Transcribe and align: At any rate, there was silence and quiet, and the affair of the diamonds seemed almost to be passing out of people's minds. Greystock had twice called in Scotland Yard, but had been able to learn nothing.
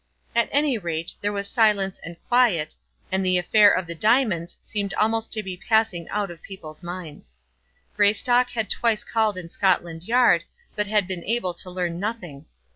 At 0.35 0.49
any 0.51 0.79
rate, 0.79 1.13
there 1.21 1.31
was 1.31 1.47
silence 1.47 1.99
and 2.03 2.17
quiet, 2.27 2.73
and 3.11 3.23
the 3.23 3.37
affair 3.37 3.71
of 3.71 3.85
the 3.85 3.93
diamonds 3.93 4.57
seemed 4.59 4.95
almost 4.95 5.31
to 5.33 5.43
be 5.43 5.55
passing 5.55 6.09
out 6.09 6.31
of 6.31 6.41
people's 6.41 6.81
minds. 6.81 7.35
Greystock 7.95 8.49
had 8.49 8.67
twice 8.67 9.03
called 9.03 9.37
in 9.37 9.47
Scotland 9.47 10.05
Yard, 10.07 10.43
but 10.75 10.87
had 10.87 11.07
been 11.07 11.23
able 11.25 11.53
to 11.53 11.69
learn 11.69 11.99
nothing. 11.99 12.47